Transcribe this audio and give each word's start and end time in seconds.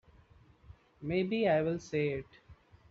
Maybe 0.99 1.47
I 1.47 1.61
will 1.61 1.77
say 1.77 2.07
it. 2.09 2.39